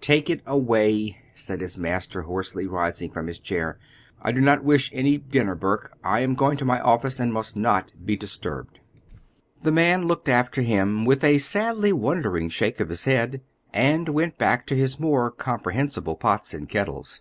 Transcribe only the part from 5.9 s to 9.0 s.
I am going to my office, and must not be disturbed."